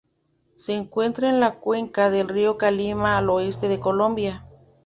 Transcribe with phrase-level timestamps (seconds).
[0.55, 4.43] Se encuentra en la cuenca del río Calima al oeste de Colombia.